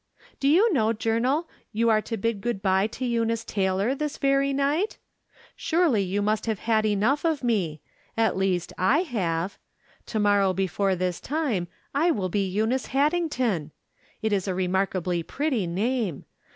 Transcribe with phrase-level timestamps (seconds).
[0.39, 4.51] Do you know, Journal, you are to bid good by to Eunice Taylor this very
[4.51, 4.97] night?
[5.55, 7.81] Surely you must have had enough of me;
[8.17, 9.59] at least / have.
[10.07, 13.69] To morrow before this time I will be Eu nice Haddington!
[14.23, 16.25] That is a remarkably pretty name.